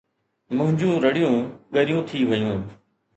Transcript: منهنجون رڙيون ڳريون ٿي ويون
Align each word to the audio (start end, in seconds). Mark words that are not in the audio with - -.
منهنجون 0.57 0.93
رڙيون 1.05 1.35
ڳريون 1.73 2.01
ٿي 2.09 2.19
ويون 2.29 2.59